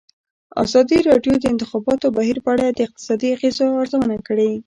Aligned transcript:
ازادي 0.63 0.97
راډیو 1.09 1.33
د 1.37 1.41
د 1.43 1.45
انتخاباتو 1.53 2.07
بهیر 2.17 2.37
په 2.45 2.49
اړه 2.53 2.65
د 2.69 2.79
اقتصادي 2.87 3.27
اغېزو 3.35 3.65
ارزونه 3.81 4.15
کړې. 4.27 4.51